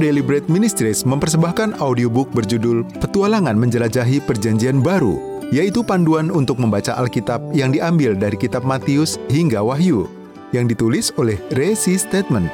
[0.00, 5.20] Bread Ministries mempersembahkan audiobook berjudul Petualangan Menjelajahi Perjanjian Baru,
[5.52, 10.08] yaitu panduan untuk membaca Alkitab yang diambil dari kitab Matius hingga Wahyu,
[10.56, 12.48] yang ditulis oleh Resi Statement.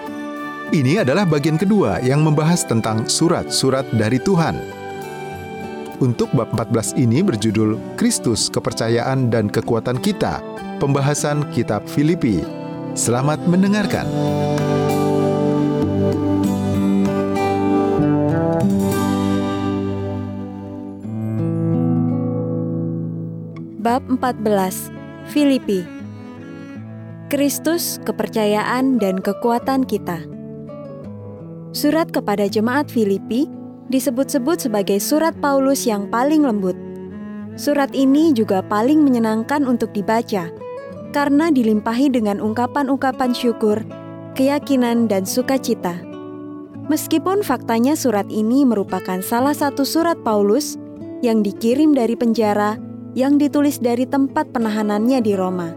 [0.74, 4.58] Ini adalah bagian kedua yang membahas tentang surat-surat dari Tuhan.
[6.02, 10.42] Untuk bab 14 ini berjudul Kristus, Kepercayaan dan Kekuatan Kita,
[10.82, 12.42] pembahasan kitab Filipi.
[12.98, 14.10] Selamat mendengarkan.
[23.86, 24.90] Bab 14
[25.30, 25.86] Filipi
[27.30, 30.26] Kristus, kepercayaan dan kekuatan kita.
[31.70, 33.46] Surat kepada jemaat Filipi
[33.86, 36.74] disebut-sebut sebagai surat Paulus yang paling lembut.
[37.54, 40.50] Surat ini juga paling menyenangkan untuk dibaca
[41.14, 43.78] karena dilimpahi dengan ungkapan-ungkapan syukur,
[44.34, 45.94] keyakinan, dan sukacita.
[46.90, 50.74] Meskipun faktanya surat ini merupakan salah satu surat Paulus
[51.22, 52.82] yang dikirim dari penjara
[53.16, 55.72] yang ditulis dari tempat penahanannya di Roma.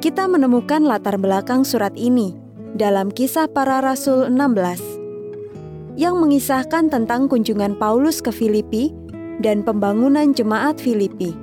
[0.00, 2.32] Kita menemukan latar belakang surat ini
[2.74, 8.90] dalam kisah para rasul 16 yang mengisahkan tentang kunjungan Paulus ke Filipi
[9.38, 11.36] dan pembangunan jemaat Filipi.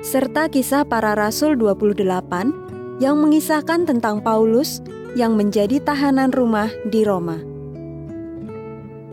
[0.00, 2.00] Serta kisah para rasul 28
[2.98, 4.80] yang mengisahkan tentang Paulus
[5.14, 7.38] yang menjadi tahanan rumah di Roma.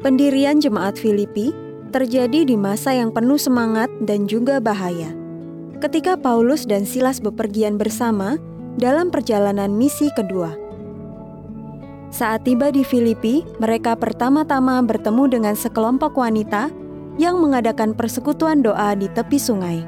[0.01, 1.53] Pendirian jemaat Filipi
[1.91, 5.11] terjadi di masa yang penuh semangat dan juga bahaya.
[5.83, 8.39] Ketika Paulus dan Silas bepergian bersama
[8.79, 10.55] dalam perjalanan misi kedua.
[12.11, 16.71] Saat tiba di Filipi, mereka pertama-tama bertemu dengan sekelompok wanita
[17.19, 19.83] yang mengadakan persekutuan doa di tepi sungai.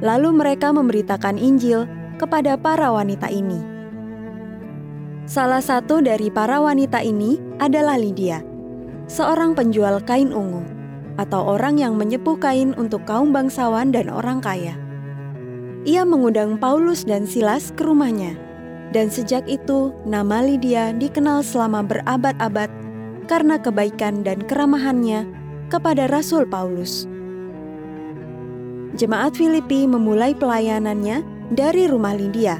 [0.00, 1.84] Lalu mereka memberitakan Injil
[2.16, 3.60] kepada para wanita ini.
[5.28, 8.49] Salah satu dari para wanita ini adalah Lydia
[9.10, 10.62] seorang penjual kain ungu,
[11.18, 14.78] atau orang yang menyepuh kain untuk kaum bangsawan dan orang kaya.
[15.82, 18.38] Ia mengundang Paulus dan Silas ke rumahnya,
[18.94, 22.70] dan sejak itu nama Lydia dikenal selama berabad-abad
[23.26, 25.26] karena kebaikan dan keramahannya
[25.66, 27.10] kepada Rasul Paulus.
[28.94, 31.22] Jemaat Filipi memulai pelayanannya
[31.54, 32.58] dari rumah Lydia.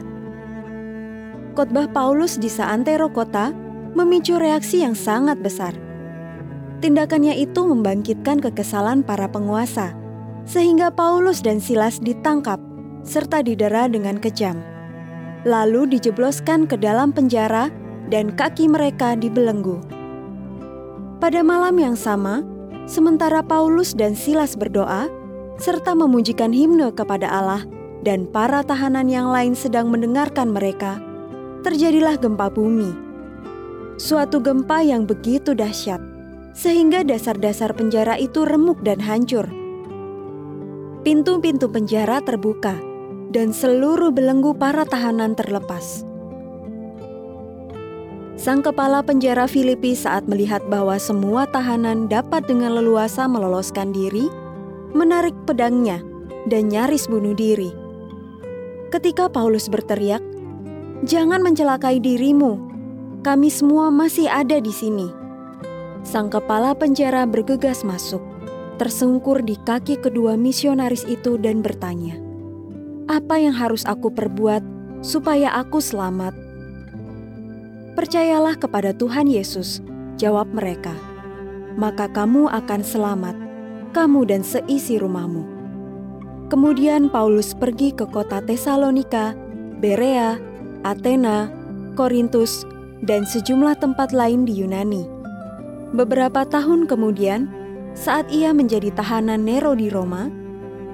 [1.58, 3.50] Khotbah Paulus di Saantero kota
[3.98, 5.74] memicu reaksi yang sangat besar–
[6.80, 9.92] Tindakannya itu membangkitkan kekesalan para penguasa,
[10.48, 12.56] sehingga Paulus dan Silas ditangkap
[13.04, 14.56] serta didera dengan kejam.
[15.44, 17.68] Lalu dijebloskan ke dalam penjara
[18.08, 19.76] dan kaki mereka dibelenggu.
[21.20, 22.40] Pada malam yang sama,
[22.88, 25.12] sementara Paulus dan Silas berdoa
[25.60, 27.68] serta memujikan himne kepada Allah
[28.00, 30.96] dan para tahanan yang lain sedang mendengarkan mereka,
[31.60, 32.96] terjadilah gempa bumi.
[34.00, 36.09] Suatu gempa yang begitu dahsyat
[36.60, 39.48] sehingga dasar-dasar penjara itu remuk dan hancur.
[41.00, 42.76] Pintu-pintu penjara terbuka,
[43.32, 46.04] dan seluruh belenggu para tahanan terlepas.
[48.36, 54.28] Sang kepala penjara Filipi saat melihat bahwa semua tahanan dapat dengan leluasa meloloskan diri,
[54.92, 56.04] menarik pedangnya
[56.44, 57.72] dan nyaris bunuh diri.
[58.92, 60.20] Ketika Paulus berteriak,
[61.08, 62.60] "Jangan mencelakai dirimu,
[63.24, 65.19] kami semua masih ada di sini."
[66.00, 68.24] Sang kepala penjara bergegas masuk,
[68.80, 72.16] tersungkur di kaki kedua misionaris itu dan bertanya,
[73.04, 74.64] "Apa yang harus aku perbuat
[75.04, 76.32] supaya aku selamat?"
[78.00, 79.84] "Percayalah kepada Tuhan Yesus,"
[80.16, 80.96] jawab mereka.
[81.76, 83.36] "Maka kamu akan selamat,
[83.92, 85.44] kamu dan seisi rumahmu."
[86.48, 89.36] Kemudian Paulus pergi ke kota Tesalonika,
[89.84, 90.40] Berea,
[90.80, 91.52] Athena,
[91.92, 92.64] Korintus,
[93.04, 95.19] dan sejumlah tempat lain di Yunani
[95.90, 97.50] Beberapa tahun kemudian,
[97.98, 100.30] saat ia menjadi tahanan Nero di Roma,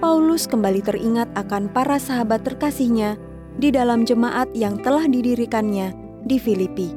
[0.00, 3.20] Paulus kembali teringat akan para sahabat terkasihnya
[3.60, 5.92] di dalam jemaat yang telah didirikannya
[6.24, 6.88] di Filipi.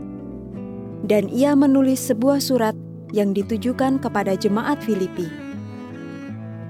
[1.03, 2.75] Dan ia menulis sebuah surat
[3.11, 5.27] yang ditujukan kepada jemaat Filipi.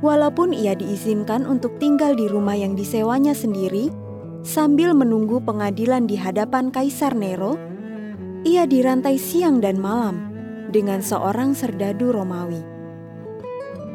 [0.01, 3.93] Walaupun ia diizinkan untuk tinggal di rumah yang disewanya sendiri,
[4.41, 7.53] sambil menunggu pengadilan di hadapan Kaisar Nero,
[8.41, 10.28] ia dirantai siang dan malam
[10.69, 12.61] dengan seorang serdadu Romawi.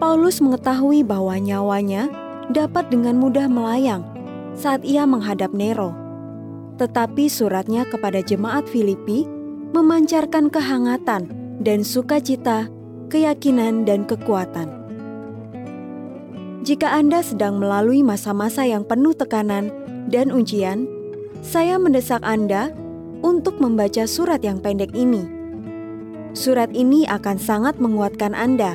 [0.03, 2.11] Paulus mengetahui bahwa nyawanya
[2.51, 4.05] dapat dengan mudah melayang
[4.59, 5.95] saat ia menghadap Nero.
[6.77, 9.25] Tetapi suratnya kepada jemaat Filipi
[9.71, 11.31] memancarkan kehangatan
[11.63, 12.67] dan sukacita,
[13.11, 14.71] keyakinan, dan kekuatan.
[16.67, 19.71] Jika Anda sedang melalui masa-masa yang penuh tekanan
[20.11, 20.89] dan ujian,
[21.45, 22.73] saya mendesak Anda
[23.21, 25.44] untuk membaca surat yang pendek ini
[26.35, 28.75] Surat ini akan sangat menguatkan Anda,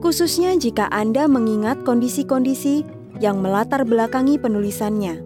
[0.00, 2.80] khususnya jika Anda mengingat kondisi-kondisi
[3.20, 5.20] yang melatar belakangi penulisannya.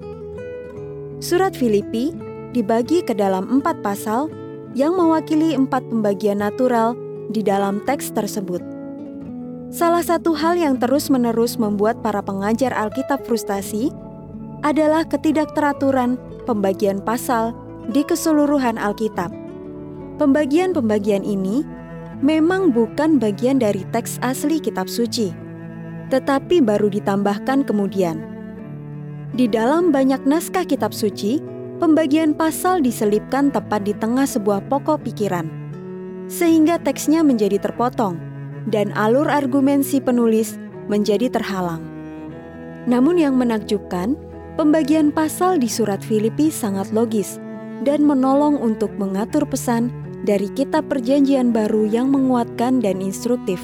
[1.22, 2.10] Surat Filipi
[2.50, 4.26] dibagi ke dalam empat pasal
[4.75, 6.98] yang mewakili empat pembagian natural
[7.31, 8.58] di dalam teks tersebut.
[9.70, 13.94] Salah satu hal yang terus-menerus membuat para pengajar Alkitab frustasi
[14.66, 17.54] adalah ketidakteraturan pembagian pasal
[17.94, 19.45] di keseluruhan Alkitab.
[20.17, 21.61] Pembagian-pembagian ini
[22.25, 25.29] memang bukan bagian dari teks asli kitab suci,
[26.09, 28.25] tetapi baru ditambahkan kemudian.
[29.37, 31.37] Di dalam banyak naskah kitab suci,
[31.77, 35.53] pembagian pasal diselipkan tepat di tengah sebuah pokok pikiran,
[36.33, 38.17] sehingga teksnya menjadi terpotong
[38.73, 40.57] dan alur argumen si penulis
[40.89, 41.85] menjadi terhalang.
[42.89, 44.17] Namun yang menakjubkan,
[44.57, 47.37] pembagian pasal di surat Filipi sangat logis
[47.85, 53.61] dan menolong untuk mengatur pesan dari kitab perjanjian baru yang menguatkan dan instruktif.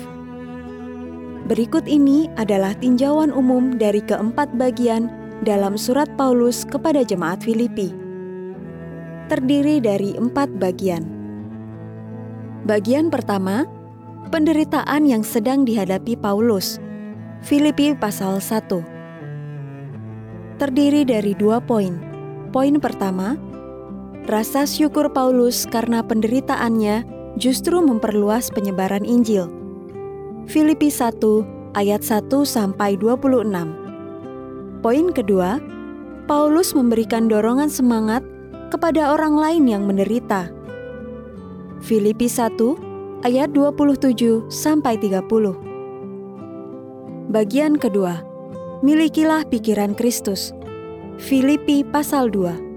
[1.48, 5.08] Berikut ini adalah tinjauan umum dari keempat bagian
[5.42, 7.90] dalam surat Paulus kepada jemaat Filipi.
[9.26, 11.02] Terdiri dari empat bagian.
[12.62, 13.66] Bagian pertama,
[14.30, 16.78] penderitaan yang sedang dihadapi Paulus.
[17.42, 20.62] Filipi pasal 1.
[20.62, 21.98] Terdiri dari dua poin.
[22.54, 23.34] Poin pertama,
[24.30, 27.02] rasa syukur Paulus karena penderitaannya
[27.40, 29.50] justru memperluas penyebaran Injil.
[30.46, 31.18] Filipi 1
[31.74, 34.82] ayat 1 sampai 26.
[34.82, 35.58] Poin kedua,
[36.26, 38.22] Paulus memberikan dorongan semangat
[38.70, 40.50] kepada orang lain yang menderita.
[41.82, 45.56] Filipi 1 ayat 27 sampai 30.
[47.30, 48.22] Bagian kedua,
[48.86, 50.54] milikilah pikiran Kristus.
[51.18, 52.71] Filipi pasal 2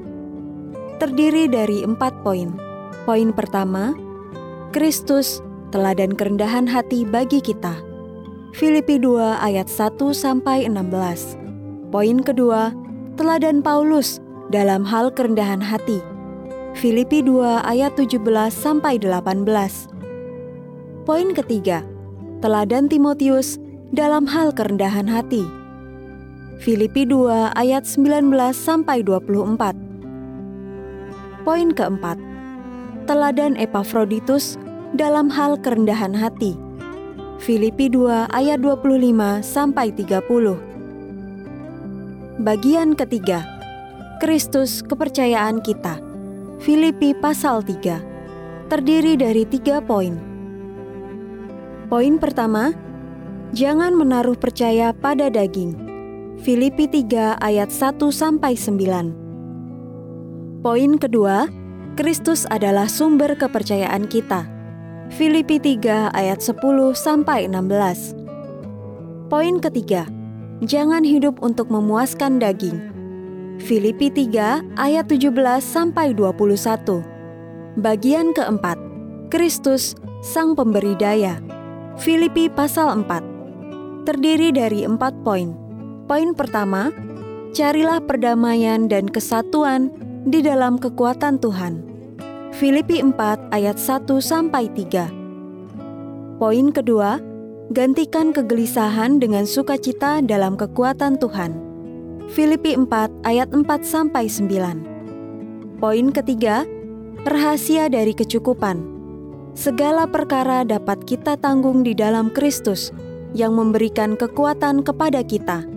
[0.97, 2.55] terdiri dari empat poin.
[3.05, 3.93] Poin pertama,
[4.73, 5.39] Kristus,
[5.69, 7.77] teladan kerendahan hati bagi kita.
[8.55, 11.35] Filipi 2 ayat 1 sampai 16.
[11.91, 12.71] Poin kedua,
[13.19, 15.99] teladan Paulus dalam hal kerendahan hati.
[16.75, 18.19] Filipi 2 ayat 17
[18.51, 19.45] sampai 18.
[21.07, 21.85] Poin ketiga,
[22.43, 23.61] teladan Timotius
[23.95, 25.45] dalam hal kerendahan hati.
[26.59, 29.84] Filipi 2 ayat 19 sampai 24.
[31.45, 32.17] Poin keempat,
[33.05, 34.57] teladan Epafroditus
[34.97, 36.57] dalam hal kerendahan hati.
[37.37, 40.25] Filipi 2 ayat 25 sampai 30.
[42.41, 43.45] Bagian ketiga,
[44.17, 46.01] Kristus kepercayaan kita.
[46.65, 48.01] Filipi pasal 3.
[48.65, 50.17] Terdiri dari tiga poin.
[51.93, 52.73] Poin pertama,
[53.53, 55.77] jangan menaruh percaya pada daging.
[56.41, 59.24] Filipi 3 ayat 1 sampai 9.
[60.65, 61.45] Poin kedua,
[61.93, 64.49] Kristus adalah sumber kepercayaan kita.
[65.13, 66.57] Filipi 3 ayat 10
[66.97, 69.29] sampai 16.
[69.29, 70.09] Poin ketiga,
[70.65, 72.81] jangan hidup untuk memuaskan daging.
[73.61, 77.05] Filipi 3 ayat 17 sampai 21.
[77.77, 78.81] Bagian keempat,
[79.29, 79.93] Kristus
[80.25, 81.37] sang pemberi daya.
[82.01, 84.01] Filipi pasal 4.
[84.09, 85.53] Terdiri dari empat poin.
[86.09, 86.89] Poin pertama,
[87.53, 89.93] carilah perdamaian dan kesatuan
[90.25, 91.85] di dalam kekuatan Tuhan.
[92.49, 96.41] Filipi 4 ayat 1 sampai 3.
[96.41, 97.21] Poin kedua,
[97.69, 101.53] gantikan kegelisahan dengan sukacita dalam kekuatan Tuhan.
[102.33, 102.89] Filipi 4
[103.21, 105.77] ayat 4 sampai 9.
[105.77, 106.65] Poin ketiga,
[107.29, 108.81] rahasia dari kecukupan.
[109.53, 112.89] Segala perkara dapat kita tanggung di dalam Kristus
[113.37, 115.69] yang memberikan kekuatan kepada kita.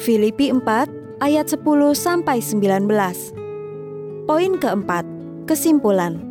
[0.00, 1.60] Filipi 4 ayat 10
[1.92, 3.40] sampai 19.
[4.30, 5.02] Poin keempat,
[5.50, 6.22] kesimpulan.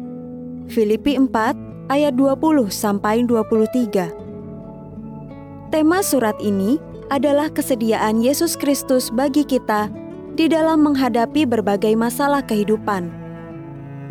[0.71, 5.67] Filipi 4 ayat 20 sampai 23.
[5.67, 6.79] Tema surat ini
[7.11, 9.91] adalah kesediaan Yesus Kristus bagi kita
[10.31, 13.11] di dalam menghadapi berbagai masalah kehidupan.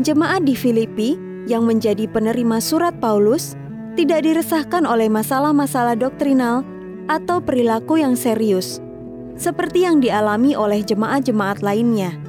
[0.04, 1.16] Jemaat di Filipi
[1.49, 3.57] yang menjadi penerima surat Paulus
[3.97, 6.61] tidak diresahkan oleh masalah-masalah doktrinal
[7.09, 8.85] atau perilaku yang serius,
[9.40, 12.28] seperti yang dialami oleh jemaat-jemaat lainnya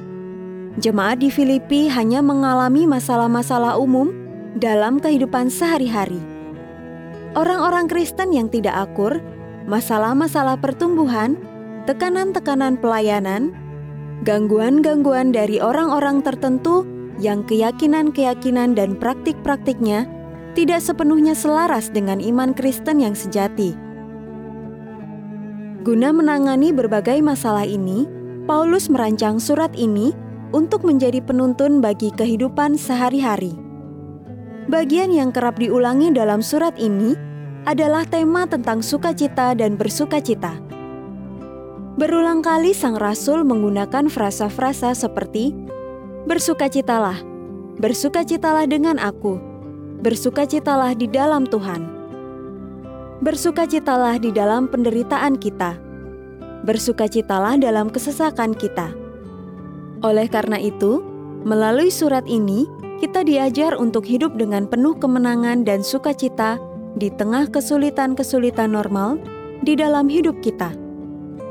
[0.78, 4.14] jemaat di Filipi hanya mengalami masalah-masalah umum
[4.54, 6.22] dalam kehidupan sehari-hari.
[7.34, 9.18] Orang-orang Kristen yang tidak akur,
[9.66, 11.34] masalah-masalah pertumbuhan,
[11.90, 13.54] tekanan-tekanan pelayanan,
[14.22, 16.86] gangguan-gangguan dari orang-orang tertentu
[17.18, 20.06] yang keyakinan-keyakinan dan praktik-praktiknya
[20.54, 23.74] tidak sepenuhnya selaras dengan iman Kristen yang sejati.
[25.80, 28.04] Guna menangani berbagai masalah ini,
[28.44, 30.12] Paulus merancang surat ini
[30.50, 33.54] untuk menjadi penuntun bagi kehidupan sehari-hari.
[34.70, 37.18] Bagian yang kerap diulangi dalam surat ini
[37.66, 40.58] adalah tema tentang sukacita dan bersukacita.
[41.98, 45.52] Berulang kali sang rasul menggunakan frasa-frasa seperti
[46.24, 47.18] bersukacitalah,
[47.82, 49.36] bersukacitalah dengan aku,
[50.00, 51.98] bersukacitalah di dalam Tuhan.
[53.20, 55.76] Bersukacitalah di dalam penderitaan kita.
[56.64, 58.99] Bersukacitalah dalam kesesakan kita.
[60.00, 61.04] Oleh karena itu,
[61.44, 62.64] melalui surat ini
[63.00, 66.60] kita diajar untuk hidup dengan penuh kemenangan dan sukacita
[66.96, 69.20] di tengah kesulitan-kesulitan normal
[69.64, 70.72] di dalam hidup kita.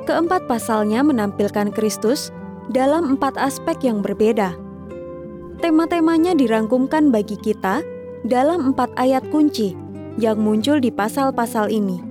[0.09, 2.33] Keempat pasalnya menampilkan Kristus
[2.73, 4.57] dalam empat aspek yang berbeda.
[5.61, 7.85] Tema-temanya dirangkumkan bagi kita
[8.25, 9.77] dalam empat ayat kunci
[10.17, 12.01] yang muncul di pasal-pasal ini.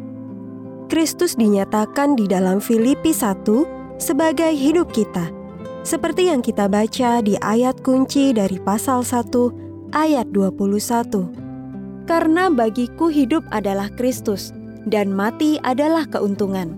[0.88, 5.37] Kristus dinyatakan di dalam Filipi 1 sebagai hidup kita,
[5.82, 12.06] seperti yang kita baca di ayat kunci dari pasal 1 ayat 21.
[12.08, 14.56] Karena bagiku hidup adalah Kristus
[14.88, 16.72] dan mati adalah keuntungan.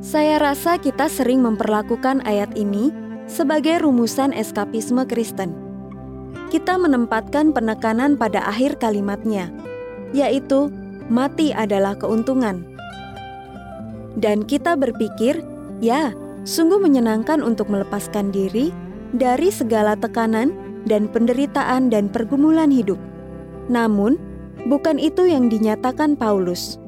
[0.00, 2.92] Saya rasa kita sering memperlakukan ayat ini
[3.28, 5.70] sebagai rumusan eskapisme Kristen
[6.50, 9.54] kita menempatkan penekanan pada akhir kalimatnya,
[10.10, 10.68] yaitu
[11.06, 12.66] mati adalah keuntungan.
[14.18, 15.46] Dan kita berpikir,
[15.78, 16.10] ya,
[16.44, 18.72] sungguh menyenangkan untuk melepaskan diri
[19.16, 20.54] dari segala tekanan
[20.88, 22.98] dan penderitaan dan pergumulan hidup.
[23.68, 24.16] Namun,
[24.66, 26.80] bukan itu yang dinyatakan Paulus.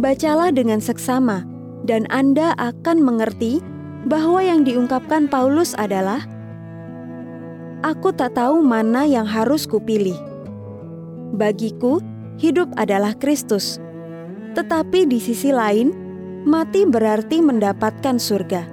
[0.00, 1.44] Bacalah dengan seksama,
[1.84, 3.64] dan Anda akan mengerti
[4.08, 6.24] bahwa yang diungkapkan Paulus adalah
[7.84, 10.16] aku tak tahu mana yang harus kupilih.
[11.36, 12.00] Bagiku,
[12.40, 13.80] hidup adalah Kristus.
[14.56, 15.94] Tetapi di sisi lain,
[16.44, 18.64] mati berarti mendapatkan surga.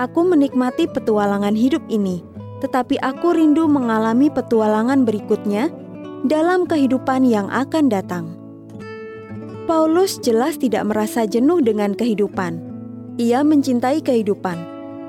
[0.00, 2.24] Aku menikmati petualangan hidup ini,
[2.64, 5.68] tetapi aku rindu mengalami petualangan berikutnya
[6.24, 8.36] dalam kehidupan yang akan datang.
[9.70, 12.58] Paulus jelas tidak merasa jenuh dengan kehidupan.
[13.20, 14.58] Ia mencintai kehidupan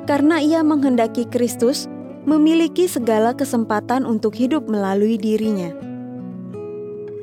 [0.06, 1.88] karena ia menghendaki Kristus
[2.30, 5.74] memiliki segala kesempatan untuk hidup melalui dirinya.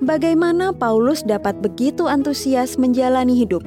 [0.03, 3.63] Bagaimana Paulus dapat begitu antusias menjalani hidup,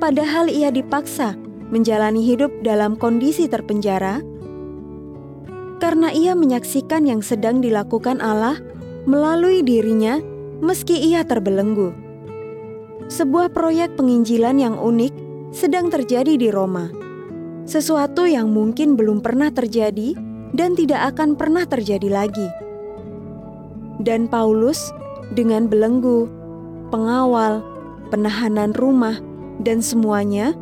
[0.00, 1.36] padahal ia dipaksa
[1.70, 4.24] menjalani hidup dalam kondisi terpenjara?
[5.78, 8.58] Karena ia menyaksikan yang sedang dilakukan Allah
[9.04, 10.20] melalui dirinya,
[10.60, 11.92] meski ia terbelenggu.
[13.12, 15.14] Sebuah proyek penginjilan yang unik
[15.52, 16.88] sedang terjadi di Roma,
[17.64, 20.14] sesuatu yang mungkin belum pernah terjadi
[20.52, 22.48] dan tidak akan pernah terjadi lagi.
[24.00, 24.92] Dan Paulus
[25.34, 26.28] dengan belenggu,
[26.92, 27.62] pengawal,
[28.10, 29.18] penahanan rumah,
[29.62, 30.56] dan semuanya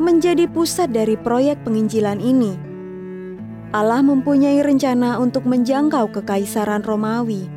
[0.00, 2.56] menjadi pusat dari proyek penginjilan ini.
[3.72, 7.48] Allah mempunyai rencana untuk menjangkau kekaisaran Romawi,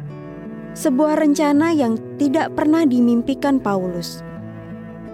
[0.71, 4.23] sebuah rencana yang tidak pernah dimimpikan Paulus.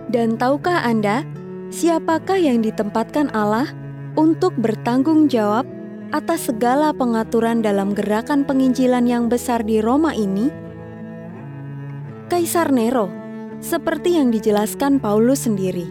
[0.10, 1.26] Dan tahukah Anda,
[1.74, 3.70] siapakah yang ditempatkan Allah
[4.14, 5.66] untuk bertanggung jawab
[6.12, 10.52] atas segala pengaturan dalam gerakan penginjilan yang besar di Roma ini?
[12.28, 13.21] Kaisar Nero,
[13.62, 15.86] seperti yang dijelaskan Paulus sendiri.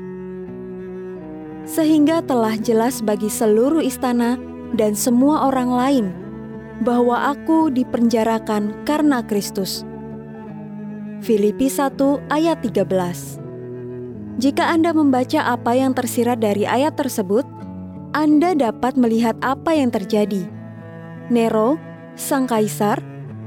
[1.64, 4.36] Sehingga telah jelas bagi seluruh istana
[4.74, 6.06] dan semua orang lain
[6.82, 9.86] bahwa aku dipenjarakan karena Kristus.
[11.22, 11.94] Filipi 1
[12.32, 12.90] ayat 13
[14.40, 17.44] Jika Anda membaca apa yang tersirat dari ayat tersebut,
[18.10, 20.42] anda dapat melihat apa yang terjadi.
[21.30, 21.78] Nero,
[22.18, 22.98] sang kaisar,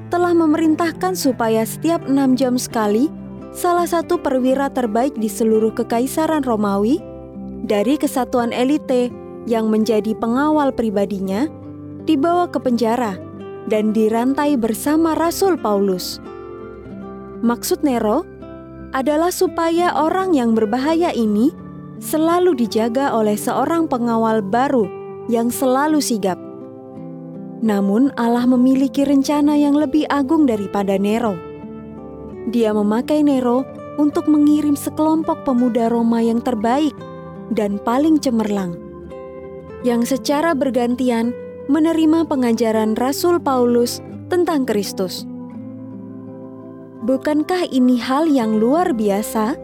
[0.08, 3.12] telah memerintahkan supaya setiap enam jam sekali
[3.54, 6.98] salah satu perwira terbaik di seluruh kekaisaran Romawi
[7.64, 9.14] dari kesatuan elite
[9.46, 11.48] yang menjadi pengawal pribadinya
[12.04, 13.16] dibawa ke penjara
[13.72, 16.20] dan dirantai bersama Rasul Paulus.
[17.46, 18.28] Maksud Nero
[18.92, 21.54] adalah supaya orang yang berbahaya ini
[22.04, 24.86] selalu dijaga oleh seorang pengawal baru
[25.32, 26.36] yang selalu sigap.
[27.64, 31.53] Namun, Allah memiliki rencana yang lebih agung daripada Nero.
[32.52, 33.64] Dia memakai Nero
[33.96, 36.92] untuk mengirim sekelompok pemuda Roma yang terbaik
[37.54, 38.76] dan paling cemerlang,
[39.86, 41.32] yang secara bergantian
[41.72, 45.24] menerima pengajaran Rasul Paulus tentang Kristus.
[47.04, 49.60] Bukankah ini hal yang luar biasa?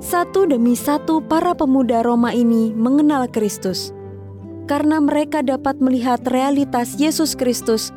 [0.00, 3.92] Satu demi satu para pemuda Roma ini mengenal Kristus.
[4.64, 7.92] Karena mereka dapat melihat realitas Yesus Kristus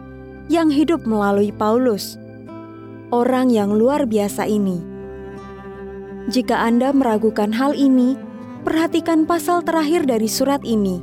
[0.52, 2.20] yang hidup melalui Paulus.
[3.14, 4.82] Orang yang luar biasa ini.
[6.34, 8.18] Jika Anda meragukan hal ini,
[8.66, 10.98] perhatikan pasal terakhir dari surat ini,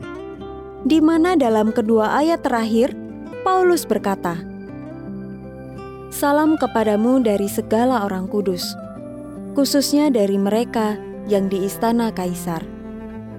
[0.83, 2.99] di mana dalam kedua ayat terakhir
[3.47, 4.43] Paulus berkata,
[6.11, 8.75] Salam kepadamu dari segala orang kudus,
[9.55, 10.99] khususnya dari mereka
[11.31, 12.67] yang di istana kaisar.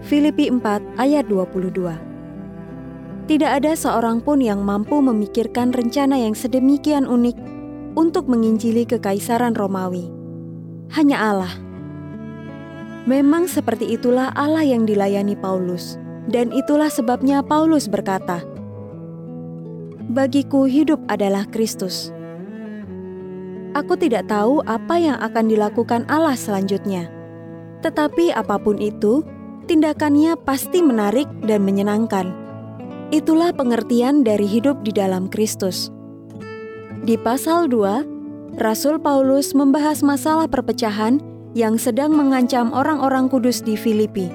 [0.07, 7.50] Filipi 4 ayat 22 Tidak ada seorang pun yang mampu memikirkan rencana yang sedemikian unik
[7.95, 10.07] untuk menginjili kekaisaran Romawi.
[10.91, 11.53] Hanya Allah.
[13.10, 15.98] Memang seperti itulah Allah yang dilayani Paulus.
[16.29, 18.45] Dan itulah sebabnya Paulus berkata,
[20.05, 22.13] "Bagiku hidup adalah Kristus."
[23.74, 27.10] Aku tidak tahu apa yang akan dilakukan Allah selanjutnya,
[27.81, 29.25] tetapi apa pun itu,
[29.65, 32.29] tindakannya pasti menarik dan menyenangkan.
[33.10, 35.89] Itulah pengertian dari hidup di dalam Kristus.
[37.01, 41.17] Di pasal 2, Rasul Paulus membahas masalah perpecahan
[41.58, 44.29] yang sedang mengancam orang-orang kudus di Filipi.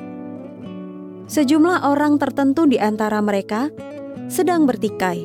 [1.31, 3.71] Sejumlah orang tertentu di antara mereka
[4.27, 5.23] sedang bertikai,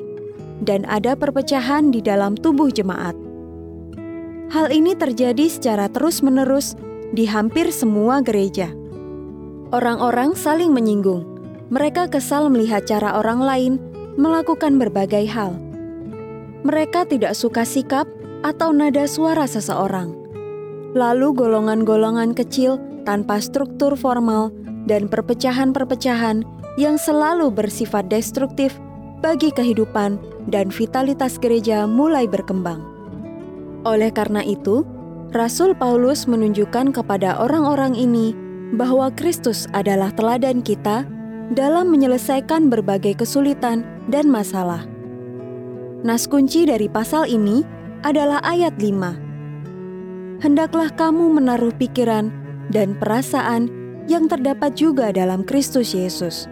[0.62, 3.18] dan ada perpecahan di dalam tubuh jemaat.
[4.54, 6.78] Hal ini terjadi secara terus-menerus
[7.10, 8.70] di hampir semua gereja.
[9.74, 11.26] Orang-orang saling menyinggung.
[11.74, 13.74] Mereka kesal melihat cara orang lain
[14.14, 15.71] melakukan berbagai hal
[16.62, 18.06] mereka tidak suka sikap
[18.42, 20.14] atau nada suara seseorang.
[20.94, 22.78] Lalu golongan-golongan kecil
[23.08, 24.52] tanpa struktur formal
[24.86, 26.44] dan perpecahan-perpecahan
[26.76, 28.76] yang selalu bersifat destruktif
[29.22, 30.18] bagi kehidupan
[30.50, 32.82] dan vitalitas gereja mulai berkembang.
[33.86, 34.86] Oleh karena itu,
[35.32, 38.36] Rasul Paulus menunjukkan kepada orang-orang ini
[38.76, 41.08] bahwa Kristus adalah teladan kita
[41.56, 44.84] dalam menyelesaikan berbagai kesulitan dan masalah.
[46.02, 47.62] Nas kunci dari pasal ini
[48.02, 50.42] adalah ayat 5.
[50.42, 52.34] Hendaklah kamu menaruh pikiran
[52.74, 53.70] dan perasaan
[54.10, 56.50] yang terdapat juga dalam Kristus Yesus.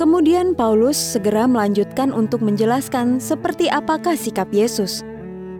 [0.00, 5.04] Kemudian Paulus segera melanjutkan untuk menjelaskan seperti apakah sikap Yesus,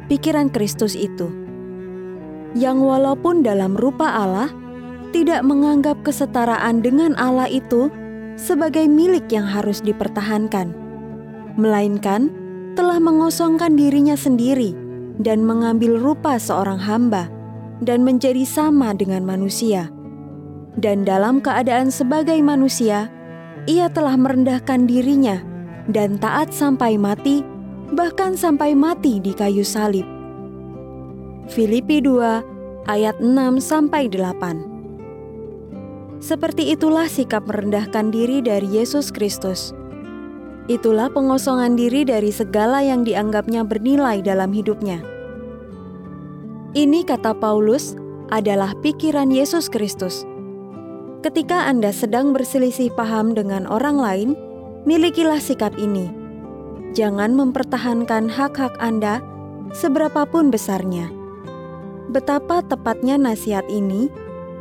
[0.09, 1.29] pikiran Kristus itu.
[2.57, 4.49] Yang walaupun dalam rupa Allah,
[5.13, 7.93] tidak menganggap kesetaraan dengan Allah itu
[8.41, 10.73] sebagai milik yang harus dipertahankan,
[11.61, 12.40] melainkan
[12.81, 14.73] telah mengosongkan dirinya sendiri
[15.21, 17.29] dan mengambil rupa seorang hamba
[17.85, 19.93] dan menjadi sama dengan manusia.
[20.81, 23.13] Dan dalam keadaan sebagai manusia,
[23.69, 25.45] ia telah merendahkan dirinya
[25.93, 27.45] dan taat sampai mati,
[27.93, 30.09] bahkan sampai mati di kayu salib.
[31.53, 36.17] Filipi 2 ayat 6 sampai 8.
[36.17, 39.77] Seperti itulah sikap merendahkan diri dari Yesus Kristus
[40.71, 45.03] Itulah pengosongan diri dari segala yang dianggapnya bernilai dalam hidupnya.
[46.79, 47.99] Ini kata Paulus
[48.31, 50.23] adalah pikiran Yesus Kristus.
[51.27, 54.31] Ketika Anda sedang berselisih paham dengan orang lain,
[54.87, 56.07] milikilah sikap ini.
[56.95, 59.19] Jangan mempertahankan hak-hak Anda
[59.75, 61.11] seberapapun besarnya.
[62.15, 64.07] Betapa tepatnya nasihat ini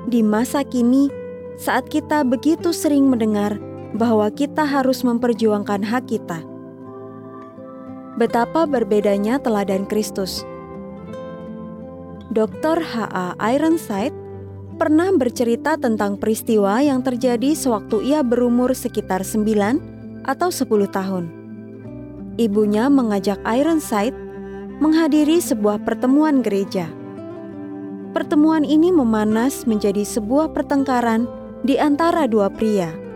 [0.09, 1.13] di masa kini
[1.61, 6.39] saat kita begitu sering mendengar bahwa kita harus memperjuangkan hak kita.
[8.19, 10.43] Betapa berbedanya teladan Kristus.
[12.29, 12.77] Dr.
[12.83, 13.33] H.A.
[13.41, 14.13] Ironside
[14.77, 21.25] pernah bercerita tentang peristiwa yang terjadi sewaktu ia berumur sekitar 9 atau 10 tahun.
[22.37, 24.13] Ibunya mengajak Ironside
[24.79, 26.87] menghadiri sebuah pertemuan gereja.
[28.15, 31.27] Pertemuan ini memanas menjadi sebuah pertengkaran
[31.67, 33.08] di antara dua pria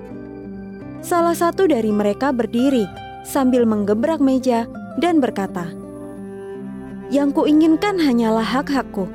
[1.03, 2.87] Salah satu dari mereka berdiri
[3.27, 4.71] sambil menggebrak meja
[5.03, 5.67] dan berkata,
[7.11, 9.11] "Yang kuinginkan hanyalah hak-hakku."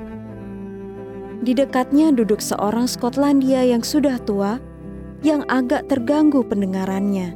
[1.40, 4.60] Di dekatnya duduk seorang Skotlandia yang sudah tua,
[5.24, 7.32] yang agak terganggu pendengarannya.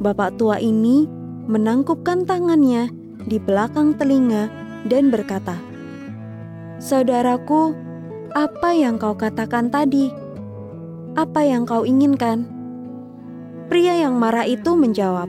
[0.00, 1.04] Bapak tua ini
[1.52, 2.88] menangkupkan tangannya
[3.28, 4.48] di belakang telinga
[4.88, 5.60] dan berkata,
[6.80, 7.76] "Saudaraku,
[8.32, 10.08] apa yang kau katakan tadi?
[11.12, 12.57] Apa yang kau inginkan?"
[13.68, 15.28] Pria yang marah itu menjawab,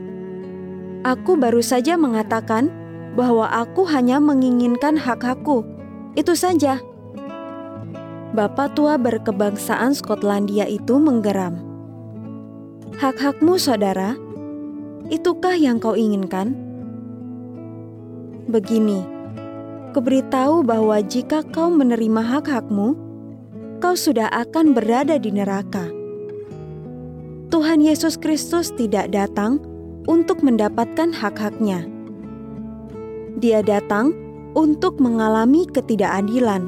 [1.04, 2.72] "Aku baru saja mengatakan
[3.12, 5.60] bahwa aku hanya menginginkan hak-hakku.
[6.16, 6.80] Itu saja."
[8.32, 11.60] Bapak tua berkebangsaan Skotlandia itu menggeram.
[12.96, 14.16] "Hak-hakmu, saudara,
[15.12, 16.56] itukah yang kau inginkan?"
[18.48, 19.04] Begini,
[19.92, 22.96] kuberitahu bahwa jika kau menerima hak-hakmu,
[23.84, 25.99] kau sudah akan berada di neraka.
[27.50, 29.58] Tuhan Yesus Kristus tidak datang
[30.06, 31.82] untuk mendapatkan hak-haknya.
[33.42, 34.14] Dia datang
[34.54, 36.62] untuk mengalami ketidakadilan,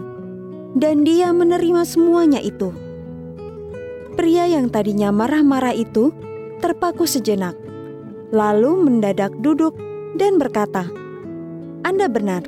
[0.75, 2.75] dan Dia menerima semuanya itu.
[4.19, 6.11] Pria yang tadinya marah-marah itu
[6.59, 7.55] terpaku sejenak,
[8.35, 9.79] lalu mendadak duduk
[10.19, 10.91] dan berkata,
[11.87, 12.43] Anda benar.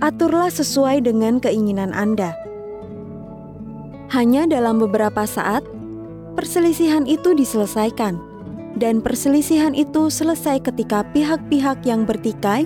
[0.00, 2.32] Aturlah sesuai dengan keinginan Anda.
[4.08, 5.64] Hanya dalam beberapa saat,
[6.32, 8.18] perselisihan itu diselesaikan,
[8.80, 12.64] dan perselisihan itu selesai ketika pihak-pihak yang bertikai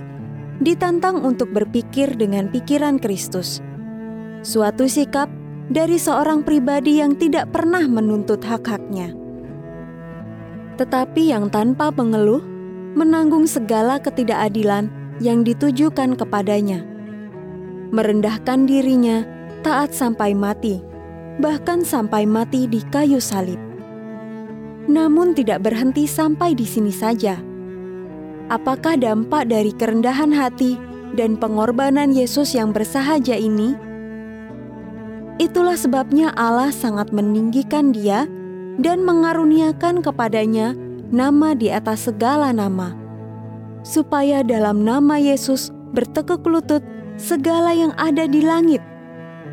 [0.62, 3.60] ditantang untuk berpikir dengan pikiran Kristus.
[4.46, 5.28] Suatu sikap
[5.68, 9.12] dari seorang pribadi yang tidak pernah menuntut hak-haknya,
[10.78, 12.40] tetapi yang tanpa mengeluh
[12.96, 14.88] menanggung segala ketidakadilan
[15.20, 16.86] yang ditujukan kepadanya,
[17.90, 19.26] merendahkan dirinya,
[19.60, 20.95] taat sampai mati
[21.36, 23.60] bahkan sampai mati di kayu salib.
[24.86, 27.42] Namun, tidak berhenti sampai di sini saja.
[28.46, 30.78] Apakah dampak dari kerendahan hati
[31.18, 33.74] dan pengorbanan Yesus yang bersahaja ini?
[35.36, 38.24] Itulah sebabnya Allah sangat meninggikan Dia
[38.78, 40.72] dan mengaruniakan kepadanya
[41.10, 42.94] nama di atas segala nama,
[43.82, 46.80] supaya dalam nama Yesus bertekuk lutut
[47.18, 48.80] segala yang ada di langit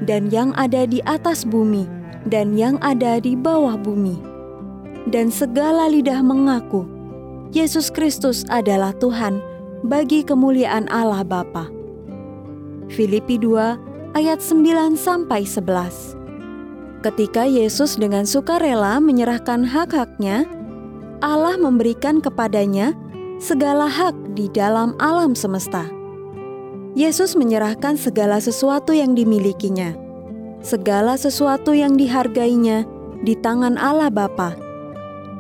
[0.02, 1.86] dan yang ada di atas bumi,
[2.26, 4.18] dan yang ada di bawah bumi.
[5.14, 6.88] Dan segala lidah mengaku,
[7.54, 9.38] Yesus Kristus adalah Tuhan
[9.86, 11.70] bagi kemuliaan Allah Bapa.
[12.90, 16.18] Filipi 2 ayat 9 sampai 11.
[17.04, 20.48] Ketika Yesus dengan sukarela menyerahkan hak-haknya,
[21.20, 22.96] Allah memberikan kepadanya
[23.44, 25.84] segala hak di dalam alam semesta.
[26.94, 29.98] Yesus menyerahkan segala sesuatu yang dimilikinya,
[30.62, 32.86] segala sesuatu yang dihargainya
[33.26, 34.54] di tangan Allah Bapa.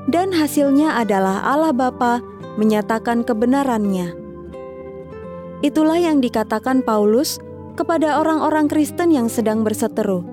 [0.09, 2.25] Dan hasilnya adalah Allah Bapa
[2.57, 4.17] menyatakan kebenarannya.
[5.61, 7.37] Itulah yang dikatakan Paulus
[7.77, 10.25] kepada orang-orang Kristen yang sedang berseteru.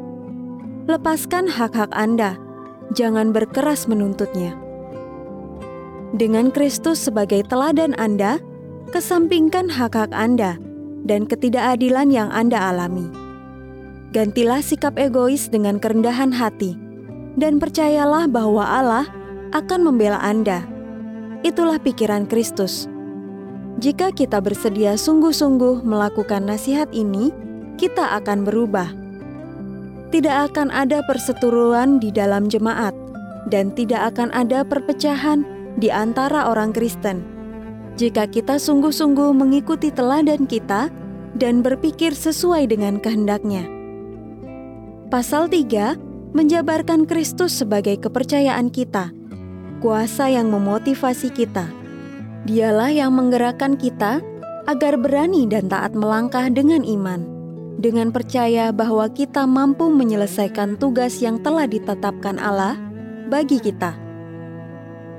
[0.88, 2.40] Lepaskan hak-hak Anda,
[2.96, 4.56] jangan berkeras menuntutnya.
[6.16, 8.40] Dengan Kristus sebagai teladan Anda,
[8.88, 10.69] kesampingkan hak-hak Anda
[11.04, 13.08] dan ketidakadilan yang Anda alami.
[14.10, 16.74] Gantilah sikap egois dengan kerendahan hati,
[17.38, 19.06] dan percayalah bahwa Allah
[19.54, 20.66] akan membela Anda.
[21.46, 22.90] Itulah pikiran Kristus.
[23.80, 27.32] Jika kita bersedia sungguh-sungguh melakukan nasihat ini,
[27.80, 28.92] kita akan berubah.
[30.10, 32.92] Tidak akan ada perseteruan di dalam jemaat,
[33.48, 35.46] dan tidak akan ada perpecahan
[35.78, 37.39] di antara orang Kristen
[38.00, 40.88] jika kita sungguh-sungguh mengikuti teladan kita
[41.36, 43.68] dan berpikir sesuai dengan kehendaknya.
[45.12, 46.00] Pasal 3
[46.32, 49.12] menjabarkan Kristus sebagai kepercayaan kita,
[49.84, 51.68] kuasa yang memotivasi kita.
[52.48, 54.24] Dialah yang menggerakkan kita
[54.64, 57.20] agar berani dan taat melangkah dengan iman,
[57.76, 62.80] dengan percaya bahwa kita mampu menyelesaikan tugas yang telah ditetapkan Allah
[63.28, 63.92] bagi kita.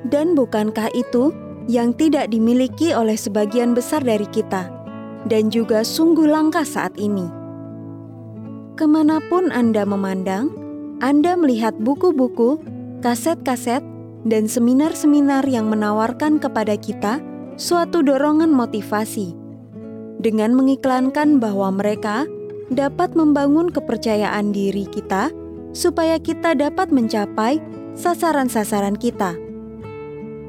[0.02, 1.30] Dan bukankah itu
[1.70, 4.70] yang tidak dimiliki oleh sebagian besar dari kita,
[5.28, 7.30] dan juga sungguh langka saat ini.
[8.80, 10.50] Ke mana pun Anda memandang,
[11.04, 12.58] Anda melihat buku-buku,
[13.06, 13.84] kaset-kaset,
[14.26, 17.22] dan seminar-seminar yang menawarkan kepada kita
[17.58, 19.34] suatu dorongan motivasi
[20.22, 22.30] dengan mengiklankan bahwa mereka
[22.70, 25.34] dapat membangun kepercayaan diri kita
[25.74, 27.58] supaya kita dapat mencapai
[27.98, 29.51] sasaran-sasaran kita.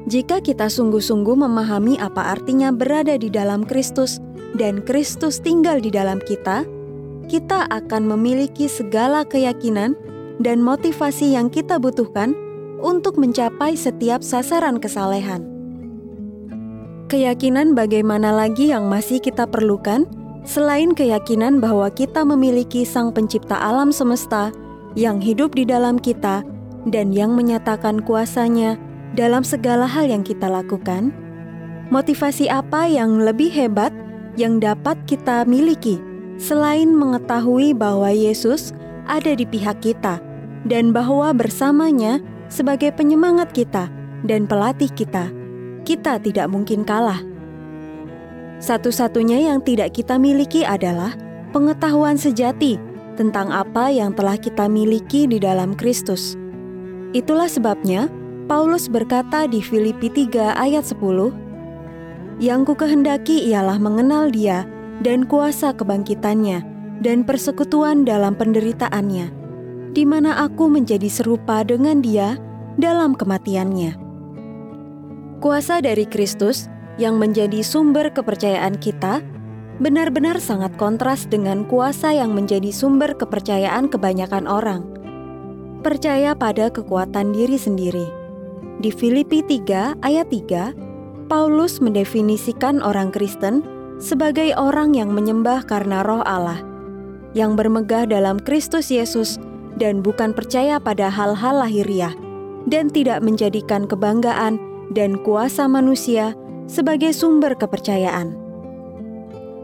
[0.03, 4.19] Jika kita sungguh-sungguh memahami apa artinya berada di dalam Kristus
[4.59, 6.67] dan Kristus tinggal di dalam kita,
[7.31, 9.95] kita akan memiliki segala keyakinan
[10.43, 12.35] dan motivasi yang kita butuhkan
[12.83, 15.47] untuk mencapai setiap sasaran kesalehan.
[17.07, 20.03] Keyakinan bagaimana lagi yang masih kita perlukan
[20.43, 24.51] selain keyakinan bahwa kita memiliki Sang Pencipta alam semesta
[24.99, 26.43] yang hidup di dalam kita
[26.91, 28.75] dan yang menyatakan kuasanya
[29.13, 31.13] dalam segala hal yang kita lakukan?
[31.93, 33.93] Motivasi apa yang lebih hebat
[34.33, 36.01] yang dapat kita miliki
[36.41, 38.73] selain mengetahui bahwa Yesus
[39.05, 40.17] ada di pihak kita
[40.65, 42.17] dan bahwa bersamanya
[42.49, 43.93] sebagai penyemangat kita
[44.25, 45.29] dan pelatih kita,
[45.85, 47.21] kita tidak mungkin kalah.
[48.63, 51.13] Satu-satunya yang tidak kita miliki adalah
[51.51, 52.79] pengetahuan sejati
[53.19, 56.39] tentang apa yang telah kita miliki di dalam Kristus.
[57.13, 58.09] Itulah sebabnya
[58.43, 61.31] Paulus berkata di Filipi 3 ayat 10,
[62.43, 64.67] Yang ku kehendaki ialah mengenal dia
[64.99, 66.59] dan kuasa kebangkitannya
[66.99, 69.31] dan persekutuan dalam penderitaannya,
[69.95, 72.35] di mana aku menjadi serupa dengan dia
[72.75, 73.95] dalam kematiannya.
[75.39, 76.67] Kuasa dari Kristus
[76.99, 79.23] yang menjadi sumber kepercayaan kita
[79.79, 84.83] benar-benar sangat kontras dengan kuasa yang menjadi sumber kepercayaan kebanyakan orang.
[85.79, 88.22] Percaya pada kekuatan diri sendiri
[88.83, 93.63] di Filipi 3 ayat 3, Paulus mendefinisikan orang Kristen
[93.95, 96.59] sebagai orang yang menyembah karena Roh Allah,
[97.31, 99.39] yang bermegah dalam Kristus Yesus
[99.79, 102.11] dan bukan percaya pada hal-hal lahiriah,
[102.67, 104.59] dan tidak menjadikan kebanggaan
[104.91, 106.35] dan kuasa manusia
[106.67, 108.35] sebagai sumber kepercayaan.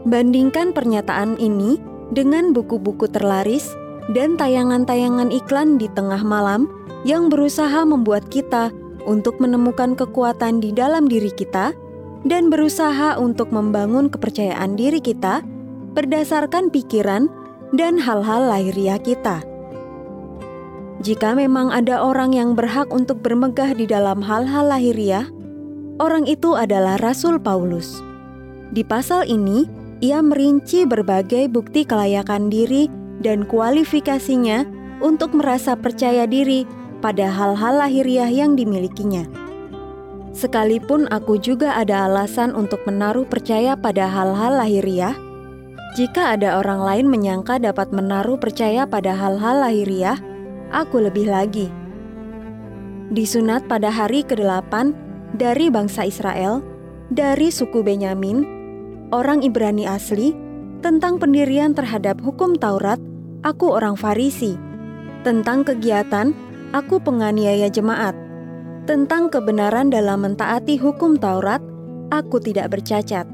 [0.08, 1.76] Bandingkan pernyataan ini
[2.16, 3.76] dengan buku-buku terlaris
[4.16, 6.72] dan tayangan-tayangan iklan di tengah malam
[7.04, 8.72] yang berusaha membuat kita
[9.06, 11.72] untuk menemukan kekuatan di dalam diri kita
[12.24, 15.40] dan berusaha untuk membangun kepercayaan diri kita
[15.96, 17.28] berdasarkan pikiran
[17.72, 19.40] dan hal-hal lahiriah kita.
[21.00, 25.24] Jika memang ada orang yang berhak untuk bermegah di dalam hal-hal lahiriah,
[25.96, 28.04] orang itu adalah Rasul Paulus.
[28.76, 29.64] Di pasal ini,
[30.04, 32.92] ia merinci berbagai bukti kelayakan diri
[33.24, 34.68] dan kualifikasinya
[35.00, 36.68] untuk merasa percaya diri
[37.00, 39.24] pada hal-hal lahiriah yang dimilikinya.
[40.30, 45.18] Sekalipun aku juga ada alasan untuk menaruh percaya pada hal-hal lahiriah,
[45.90, 50.22] jika ada orang lain menyangka dapat menaruh percaya pada hal-hal lahiriah,
[50.70, 51.66] aku lebih lagi.
[53.10, 54.94] Disunat pada hari ke-8
[55.34, 56.62] dari bangsa Israel,
[57.10, 58.46] dari suku Benyamin,
[59.10, 60.30] orang Ibrani asli,
[60.78, 63.02] tentang pendirian terhadap hukum Taurat,
[63.42, 64.54] aku orang Farisi.
[65.26, 66.30] Tentang kegiatan,
[66.72, 68.14] aku penganiaya jemaat.
[68.88, 71.62] Tentang kebenaran dalam mentaati hukum Taurat,
[72.10, 73.28] aku tidak bercacat.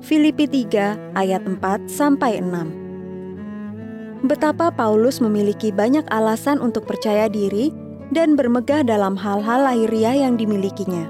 [0.00, 2.84] Filipi 3 ayat 4 sampai 6
[4.24, 7.70] betapa Paulus memiliki banyak alasan untuk percaya diri
[8.10, 11.04] dan bermegah dalam hal-hal lahiriah yang dimilikinya.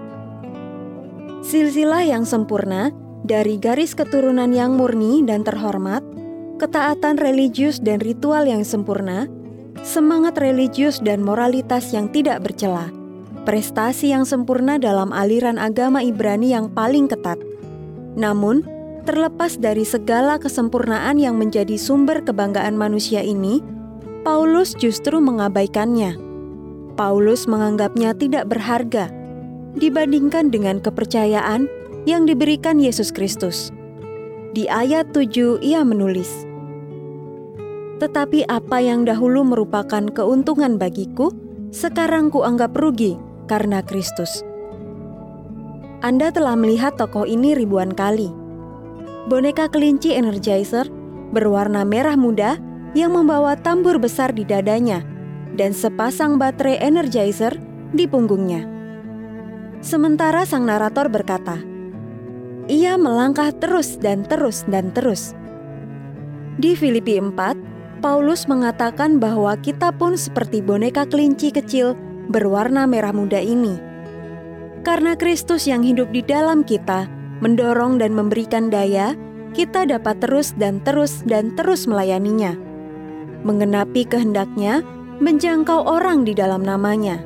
[1.46, 2.90] Silsilah yang sempurna
[3.22, 6.02] dari garis keturunan yang murni dan terhormat,
[6.58, 9.30] ketaatan religius dan ritual yang sempurna,
[9.82, 12.92] semangat religius dan moralitas yang tidak bercela,
[13.48, 17.40] prestasi yang sempurna dalam aliran agama Ibrani yang paling ketat.
[18.14, 18.62] Namun,
[19.04, 23.60] Terlepas dari segala kesempurnaan yang menjadi sumber kebanggaan manusia ini,
[24.24, 26.16] Paulus justru mengabaikannya.
[26.96, 29.12] Paulus menganggapnya tidak berharga
[29.76, 31.68] dibandingkan dengan kepercayaan
[32.08, 33.68] yang diberikan Yesus Kristus.
[34.56, 36.48] Di ayat 7 ia menulis,
[38.04, 41.32] Tetapi apa yang dahulu merupakan keuntungan bagiku,
[41.72, 43.16] sekarang kuanggap rugi
[43.48, 44.44] karena Kristus.
[46.04, 48.44] Anda telah melihat tokoh ini ribuan kali
[49.24, 50.88] boneka kelinci energizer
[51.32, 52.60] berwarna merah muda
[52.92, 55.02] yang membawa tambur besar di dadanya
[55.56, 57.56] dan sepasang baterai energizer
[57.96, 58.68] di punggungnya.
[59.84, 61.60] Sementara sang narator berkata,
[62.70, 65.36] ia melangkah terus dan terus dan terus.
[66.56, 67.73] Di Filipi 4,
[68.04, 71.96] Paulus mengatakan bahwa kita pun seperti boneka kelinci kecil
[72.28, 73.80] berwarna merah muda ini.
[74.84, 77.08] Karena Kristus yang hidup di dalam kita,
[77.40, 79.16] mendorong dan memberikan daya,
[79.56, 82.52] kita dapat terus dan terus dan terus melayaninya.
[83.40, 84.84] Mengenapi kehendaknya,
[85.24, 87.24] menjangkau orang di dalam namanya.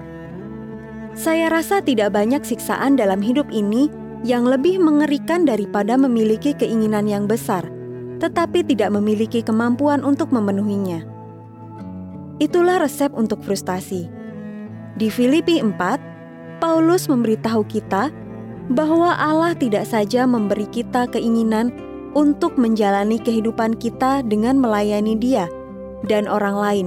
[1.19, 3.91] Saya rasa tidak banyak siksaan dalam hidup ini
[4.23, 7.67] yang lebih mengerikan daripada memiliki keinginan yang besar,
[8.19, 11.03] tetapi tidak memiliki kemampuan untuk memenuhinya.
[12.39, 14.07] Itulah resep untuk frustasi.
[14.99, 18.11] Di Filipi 4, Paulus memberitahu kita
[18.71, 21.75] bahwa Allah tidak saja memberi kita keinginan
[22.15, 25.47] untuk menjalani kehidupan kita dengan melayani Dia
[26.07, 26.87] dan orang lain,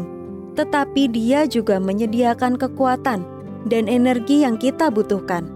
[0.55, 3.23] tetapi Dia juga menyediakan kekuatan
[3.67, 5.47] dan energi yang kita butuhkan.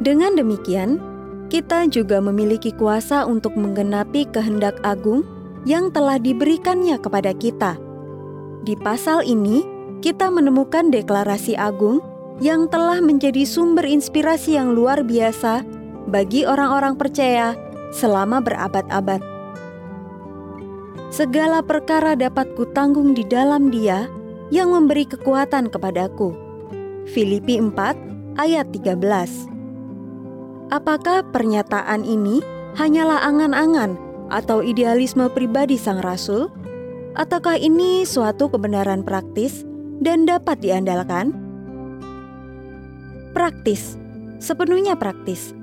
[0.00, 1.09] Dengan demikian,
[1.50, 5.26] kita juga memiliki kuasa untuk menggenapi kehendak agung
[5.66, 7.74] yang telah diberikannya kepada kita.
[8.62, 9.66] Di pasal ini,
[10.00, 12.00] kita menemukan deklarasi agung
[12.40, 15.66] yang telah menjadi sumber inspirasi yang luar biasa
[16.08, 17.52] bagi orang-orang percaya
[17.92, 19.20] selama berabad-abad.
[21.10, 24.06] Segala perkara dapat kutanggung di dalam Dia
[24.54, 26.32] yang memberi kekuatan kepadaku.
[27.10, 29.49] Filipi 4 ayat 13.
[30.70, 32.38] Apakah pernyataan ini
[32.78, 33.98] hanyalah angan-angan
[34.30, 36.46] atau idealisme pribadi sang rasul?
[37.18, 39.66] Ataukah ini suatu kebenaran praktis
[39.98, 41.50] dan dapat diandalkan?
[43.30, 43.96] praktis,
[44.42, 45.56] sepenuhnya praktis.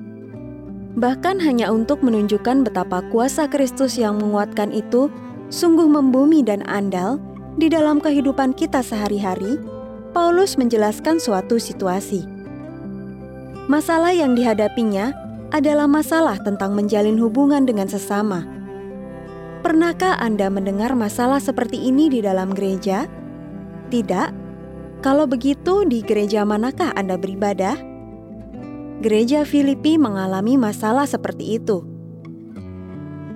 [0.98, 5.13] Bahkan hanya untuk menunjukkan betapa kuasa Kristus yang menguatkan itu
[5.54, 7.22] sungguh membumi dan andal
[7.62, 9.62] di dalam kehidupan kita sehari-hari,
[10.10, 12.37] Paulus menjelaskan suatu situasi.
[13.67, 15.12] Masalah yang dihadapinya
[15.51, 18.47] adalah masalah tentang menjalin hubungan dengan sesama.
[19.63, 23.12] Pernahkah Anda mendengar masalah seperti ini di dalam gereja?
[23.91, 24.47] Tidak
[24.97, 27.77] kalau begitu, di gereja manakah Anda beribadah?
[28.97, 31.86] Gereja Filipi mengalami masalah seperti itu.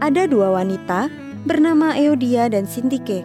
[0.02, 1.14] ada dua wanita
[1.46, 3.22] bernama Eudia dan Sintike.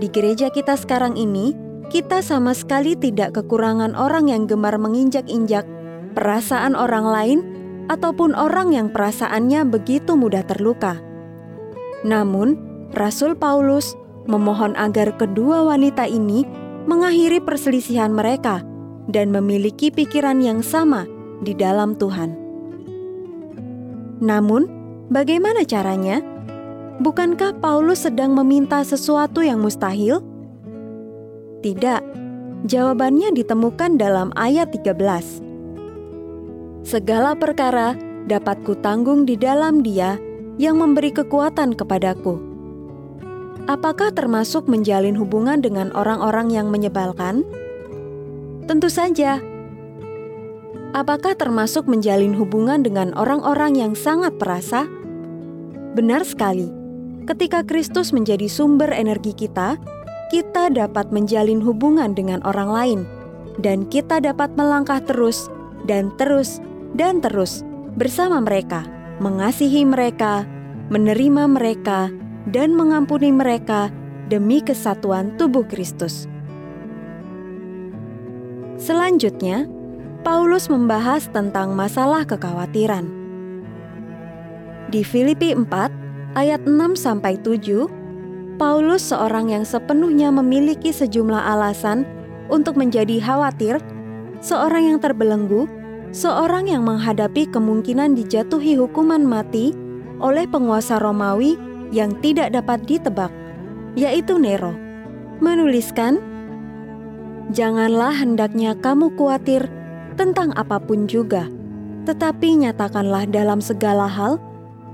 [0.00, 1.52] Di gereja kita sekarang ini,
[1.92, 5.68] kita sama sekali tidak kekurangan orang yang gemar menginjak-injak
[6.14, 7.38] perasaan orang lain
[7.92, 10.96] ataupun orang yang perasaannya begitu mudah terluka.
[12.06, 12.56] Namun,
[12.94, 16.46] Rasul Paulus memohon agar kedua wanita ini
[16.88, 18.64] mengakhiri perselisihan mereka
[19.08, 21.04] dan memiliki pikiran yang sama
[21.44, 22.32] di dalam Tuhan.
[24.24, 24.68] Namun,
[25.12, 26.22] bagaimana caranya?
[27.02, 30.22] Bukankah Paulus sedang meminta sesuatu yang mustahil?
[31.60, 32.02] Tidak.
[32.64, 35.53] Jawabannya ditemukan dalam ayat 13.
[36.84, 37.96] Segala perkara
[38.28, 40.20] dapat kutanggung di dalam Dia
[40.60, 42.36] yang memberi kekuatan kepadaku.
[43.64, 47.40] Apakah termasuk menjalin hubungan dengan orang-orang yang menyebalkan?
[48.68, 49.40] Tentu saja.
[50.92, 54.84] Apakah termasuk menjalin hubungan dengan orang-orang yang sangat perasa?
[55.96, 56.68] Benar sekali.
[57.24, 59.80] Ketika Kristus menjadi sumber energi kita,
[60.28, 63.00] kita dapat menjalin hubungan dengan orang lain,
[63.56, 65.48] dan kita dapat melangkah terus
[65.88, 66.60] dan terus
[66.94, 67.66] dan terus
[67.98, 68.86] bersama mereka,
[69.18, 70.46] mengasihi mereka,
[70.88, 72.10] menerima mereka,
[72.50, 73.90] dan mengampuni mereka
[74.30, 76.30] demi kesatuan tubuh Kristus.
[78.78, 79.66] Selanjutnya,
[80.24, 83.06] Paulus membahas tentang masalah kekhawatiran.
[84.88, 85.68] Di Filipi 4
[86.38, 88.04] ayat 6 sampai 7
[88.54, 92.06] Paulus seorang yang sepenuhnya memiliki sejumlah alasan
[92.46, 93.82] untuk menjadi khawatir,
[94.38, 95.66] seorang yang terbelenggu,
[96.14, 99.74] seorang yang menghadapi kemungkinan dijatuhi hukuman mati
[100.22, 101.58] oleh penguasa Romawi
[101.90, 103.34] yang tidak dapat ditebak,
[103.98, 104.70] yaitu Nero.
[105.42, 106.22] Menuliskan,
[107.50, 109.66] "Janganlah hendaknya kamu khawatir
[110.14, 111.50] tentang apa pun juga,
[112.06, 114.38] tetapi nyatakanlah dalam segala hal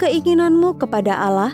[0.00, 1.52] keinginanmu kepada Allah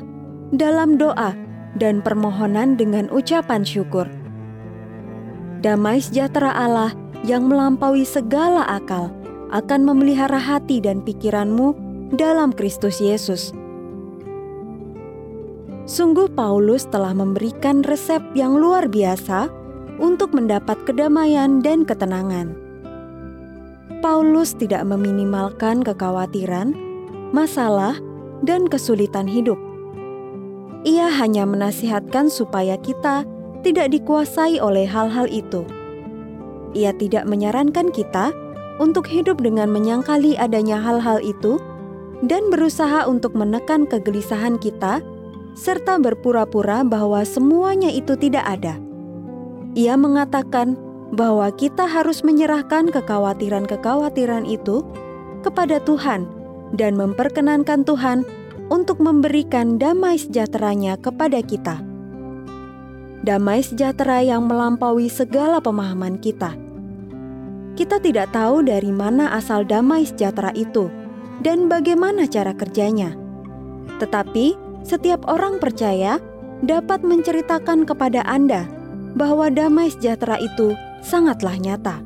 [0.55, 1.35] dalam doa."
[1.77, 4.09] dan permohonan dengan ucapan syukur.
[5.61, 9.13] Damai sejahtera Allah yang melampaui segala akal
[9.51, 11.75] akan memelihara hati dan pikiranmu
[12.15, 13.51] dalam Kristus Yesus.
[15.87, 19.47] Sungguh Paulus telah memberikan resep yang luar biasa
[20.03, 22.59] untuk mendapat kedamaian dan ketenangan.
[24.03, 26.75] Paulus tidak meminimalkan kekhawatiran,
[27.31, 27.97] masalah,
[28.43, 29.57] dan kesulitan hidup
[30.87, 33.27] ia hanya menasihatkan supaya kita
[33.67, 35.67] tidak dikuasai oleh hal-hal itu.
[36.79, 38.31] Ia tidak menyarankan kita
[38.77, 41.57] untuk hidup dengan menyangkali adanya hal-hal itu
[42.25, 45.01] dan berusaha untuk menekan kegelisahan kita,
[45.57, 48.77] serta berpura-pura bahwa semuanya itu tidak ada.
[49.77, 50.77] Ia mengatakan
[51.13, 54.85] bahwa kita harus menyerahkan kekhawatiran-kekhawatiran itu
[55.45, 56.29] kepada Tuhan
[56.75, 58.25] dan memperkenankan Tuhan
[58.73, 61.79] untuk memberikan damai sejahteranya kepada kita.
[63.23, 66.66] Damai sejahtera yang melampaui segala pemahaman kita.
[67.77, 70.89] Kita tidak tahu dari mana asal damai sejahtera itu
[71.45, 73.13] dan bagaimana cara kerjanya.
[74.01, 76.17] Tetapi setiap orang percaya
[76.65, 78.65] dapat menceritakan kepada Anda
[79.13, 80.73] bahwa damai sejahtera itu
[81.05, 82.01] sangatlah nyata.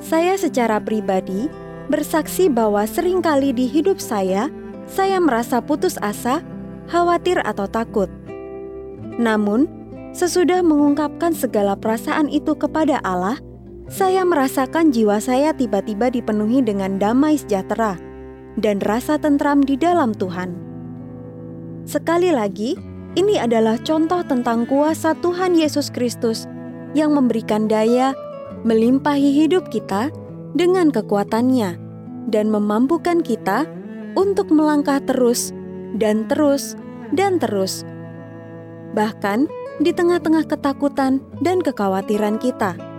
[0.00, 1.52] Saya secara pribadi
[1.92, 4.48] bersaksi bahwa sering kali di hidup saya
[4.92, 6.44] saya merasa putus asa,
[6.90, 8.10] khawatir, atau takut.
[9.16, 9.68] Namun,
[10.12, 13.40] sesudah mengungkapkan segala perasaan itu kepada Allah,
[13.92, 18.00] saya merasakan jiwa saya tiba-tiba dipenuhi dengan damai sejahtera
[18.56, 20.56] dan rasa tentram di dalam Tuhan.
[21.84, 22.72] Sekali lagi,
[23.20, 26.48] ini adalah contoh tentang kuasa Tuhan Yesus Kristus
[26.96, 28.16] yang memberikan daya
[28.64, 30.08] melimpahi hidup kita
[30.56, 31.76] dengan kekuatannya
[32.32, 33.68] dan memampukan kita
[34.16, 35.52] untuk melangkah terus
[36.00, 36.80] dan terus
[37.12, 37.84] dan terus,
[38.96, 39.44] bahkan
[39.84, 42.91] di tengah-tengah ketakutan dan kekhawatiran kita.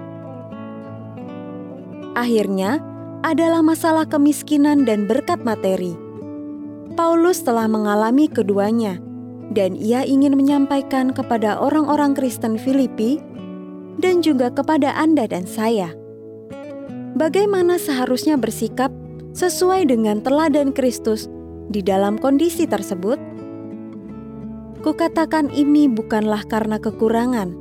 [2.14, 2.78] Akhirnya
[3.26, 5.98] adalah masalah kemiskinan dan berkat materi.
[6.94, 9.02] Paulus telah mengalami keduanya,
[9.50, 13.18] dan ia ingin menyampaikan kepada orang-orang Kristen Filipi
[13.98, 15.90] dan juga kepada Anda dan saya.
[17.18, 18.94] Bagaimana seharusnya bersikap
[19.34, 21.26] sesuai dengan teladan Kristus
[21.74, 23.18] di dalam kondisi tersebut?
[24.86, 27.58] Kukatakan ini bukanlah karena kekurangan,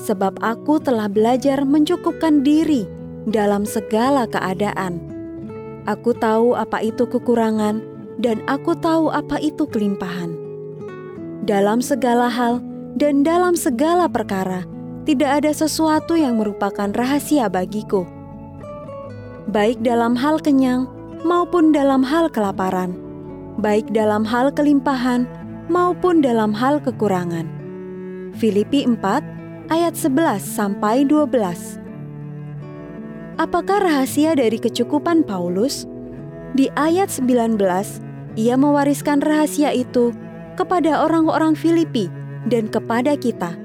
[0.00, 4.98] sebab aku telah belajar mencukupkan diri dalam segala keadaan.
[5.86, 7.82] Aku tahu apa itu kekurangan,
[8.22, 10.34] dan aku tahu apa itu kelimpahan.
[11.42, 12.62] Dalam segala hal
[12.94, 14.62] dan dalam segala perkara,
[15.02, 18.06] tidak ada sesuatu yang merupakan rahasia bagiku
[19.50, 20.86] baik dalam hal kenyang
[21.26, 22.94] maupun dalam hal kelaparan,
[23.58, 25.26] baik dalam hal kelimpahan
[25.66, 27.46] maupun dalam hal kekurangan.
[28.38, 31.81] Filipi 4 ayat 11 sampai 12.
[33.42, 35.82] Apakah rahasia dari kecukupan Paulus?
[36.54, 37.58] Di ayat 19,
[38.38, 40.14] ia mewariskan rahasia itu
[40.54, 42.06] kepada orang-orang Filipi
[42.46, 43.58] dan kepada kita.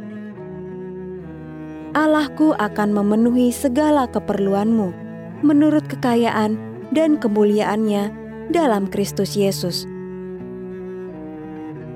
[1.94, 4.98] Allahku akan memenuhi segala keperluanmu
[5.46, 6.58] menurut kekayaan
[6.90, 8.10] dan kemuliaannya
[8.50, 9.86] dalam Kristus Yesus.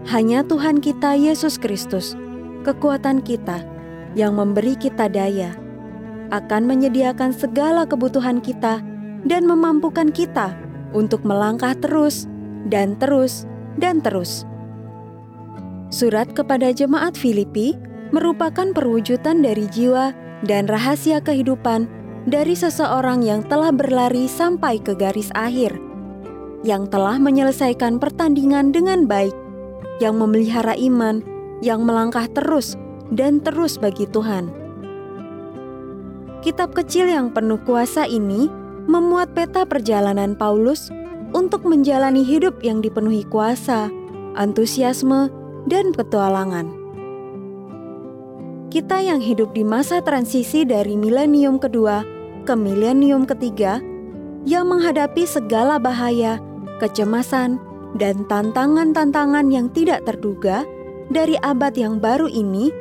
[0.05, 2.13] Hanya Tuhan kita Yesus Kristus,
[2.61, 3.65] kekuatan kita,
[4.13, 5.57] yang memberi kita daya,
[6.32, 8.79] akan menyediakan segala kebutuhan kita
[9.27, 10.55] dan memampukan kita
[10.95, 12.25] untuk melangkah terus
[12.67, 13.45] dan terus
[13.77, 14.47] dan terus.
[15.91, 17.75] Surat kepada jemaat Filipi
[18.15, 20.15] merupakan perwujudan dari jiwa
[20.47, 21.88] dan rahasia kehidupan
[22.27, 25.75] dari seseorang yang telah berlari sampai ke garis akhir,
[26.63, 29.34] yang telah menyelesaikan pertandingan dengan baik,
[29.99, 31.19] yang memelihara iman,
[31.59, 32.77] yang melangkah terus
[33.11, 34.61] dan terus bagi Tuhan.
[36.42, 38.50] Kitab kecil yang penuh kuasa ini
[38.89, 40.89] memuat peta perjalanan Paulus
[41.38, 43.94] untuk menjalani hidup yang dipenuhi kuasa,
[44.34, 45.30] antusiasme,
[45.70, 46.66] dan petualangan.
[48.74, 52.02] Kita yang hidup di masa transisi dari milenium kedua
[52.50, 53.78] ke milenium ketiga,
[54.42, 56.42] yang menghadapi segala bahaya,
[56.82, 57.62] kecemasan,
[58.02, 60.66] dan tantangan-tantangan yang tidak terduga
[61.14, 62.74] dari abad yang baru ini,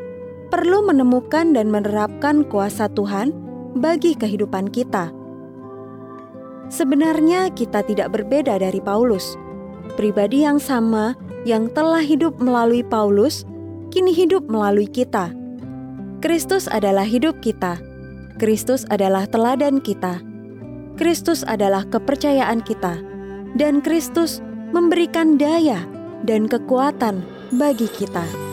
[0.49, 5.13] perlu menemukan dan menerapkan kuasa Tuhan bagi kehidupan kita.
[6.71, 9.35] Sebenarnya, kita tidak berbeda dari Paulus.
[9.99, 13.43] Pribadi yang sama yang telah hidup melalui Paulus,
[13.91, 15.35] kini hidup melalui kita.
[16.23, 17.81] Kristus adalah hidup kita.
[18.39, 20.23] Kristus adalah teladan kita.
[21.01, 23.01] Kristus adalah kepercayaan kita,
[23.57, 25.83] dan Kristus memberikan daya
[26.29, 27.25] dan kekuatan
[27.57, 28.50] bagi kita.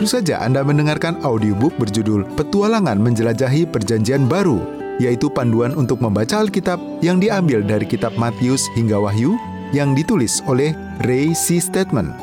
[0.00, 4.64] Baru saja Anda mendengarkan audiobook berjudul Petualangan Menjelajahi Perjanjian Baru,
[4.96, 9.36] yaitu panduan untuk membaca Alkitab yang diambil dari kitab Matius hingga Wahyu
[9.76, 10.72] yang ditulis oleh
[11.04, 11.60] Ray C.
[11.60, 12.16] Statement.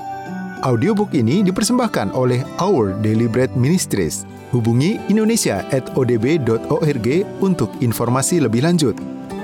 [0.66, 4.26] Audiobook ini dipersembahkan oleh Our Daily Bread Ministries.
[4.50, 7.08] Hubungi Indonesia at odb.org
[7.46, 8.98] untuk informasi lebih lanjut.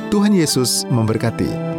[0.10, 1.73] Tuhan Yesus memberkati.